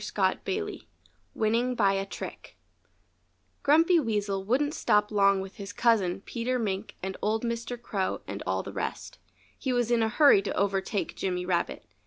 [0.01, 0.87] (Page 58)] XII
[1.35, 2.57] WINNING BY A TRICK
[3.61, 7.79] Grumpy Weasel wouldn't stop long with his cousin, Peter Mink, and old Mr.
[7.79, 9.19] Crow and all the rest.
[9.59, 11.85] He was in a hurry to overtake Jimmy Rabbit.